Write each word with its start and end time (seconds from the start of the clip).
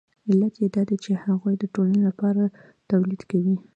علت 0.29 0.53
یې 0.61 0.67
دا 0.75 0.81
دی 0.89 0.97
چې 1.05 1.11
هغوی 1.25 1.55
د 1.57 1.63
ټولنې 1.73 2.01
لپاره 2.09 2.43
تولید 2.91 3.21
کوي 3.31 3.55